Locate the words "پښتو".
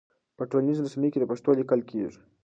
1.31-1.49